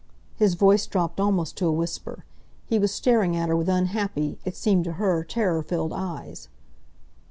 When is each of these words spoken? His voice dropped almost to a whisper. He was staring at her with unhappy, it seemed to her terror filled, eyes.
His 0.35 0.55
voice 0.55 0.87
dropped 0.87 1.19
almost 1.19 1.55
to 1.57 1.67
a 1.67 1.71
whisper. 1.71 2.25
He 2.65 2.79
was 2.79 2.91
staring 2.91 3.35
at 3.35 3.49
her 3.49 3.55
with 3.55 3.69
unhappy, 3.69 4.39
it 4.43 4.55
seemed 4.55 4.83
to 4.85 4.93
her 4.93 5.23
terror 5.23 5.61
filled, 5.61 5.93
eyes. 5.93 6.47